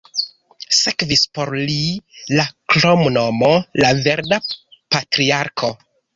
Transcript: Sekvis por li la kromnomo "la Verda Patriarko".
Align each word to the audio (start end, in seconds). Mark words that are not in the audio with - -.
Sekvis 0.77 1.21
por 1.37 1.51
li 1.71 1.75
la 2.39 2.47
kromnomo 2.75 3.51
"la 3.83 3.93
Verda 4.09 4.43
Patriarko". 4.73 5.73